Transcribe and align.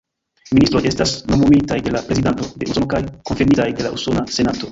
Ministroj 0.57 0.79
estas 0.91 1.11
nomumitaj 1.33 1.77
de 1.89 1.93
la 1.95 2.01
Prezidanto 2.09 2.49
de 2.63 2.71
Usono 2.71 2.89
kaj 2.95 3.03
konfirmitaj 3.31 3.71
de 3.81 3.89
la 3.89 3.93
Usona 3.99 4.27
Senato. 4.39 4.59